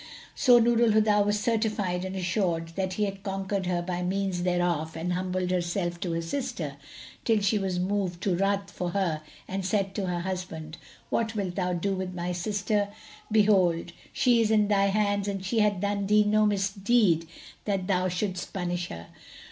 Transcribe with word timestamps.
So 0.33 0.57
Nur 0.57 0.81
al 0.81 0.93
Huda 0.93 1.23
was 1.23 1.39
certified 1.39 2.03
and 2.03 2.15
assured 2.15 2.69
that 2.69 2.93
he 2.93 3.03
had 3.05 3.21
conquered 3.21 3.67
her 3.67 3.83
by 3.83 4.01
means 4.01 4.41
thereof 4.41 4.95
and 4.97 5.13
humbled 5.13 5.51
herself 5.51 5.99
to 5.99 6.13
her 6.13 6.23
sister, 6.23 6.77
till 7.23 7.39
she 7.39 7.59
was 7.59 7.77
moved 7.79 8.19
to 8.23 8.35
ruth 8.35 8.71
for 8.71 8.89
her 8.93 9.21
and 9.47 9.63
said 9.63 9.93
to 9.93 10.07
her 10.07 10.21
husband, 10.21 10.77
"What 11.11 11.35
wilt 11.35 11.53
thou 11.53 11.73
do 11.73 11.93
with 11.93 12.15
my 12.15 12.31
sister? 12.31 12.89
Behold, 13.31 13.91
she 14.11 14.41
is 14.41 14.49
in 14.49 14.69
thy 14.69 14.87
hands 14.87 15.27
and 15.27 15.45
she 15.45 15.59
hath 15.59 15.79
done 15.81 16.07
thee 16.07 16.23
no 16.23 16.47
misdeed 16.47 17.27
that 17.65 17.85
thou 17.85 18.07
shouldest 18.07 18.51
punish 18.53 18.87
her." 18.87 19.05